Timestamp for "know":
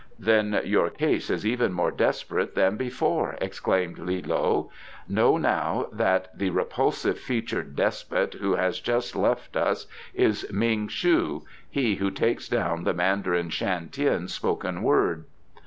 5.07-5.37